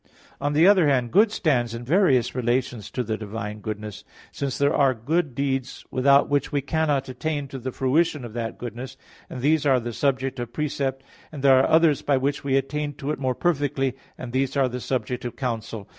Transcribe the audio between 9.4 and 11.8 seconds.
these are the subject of precept; and there are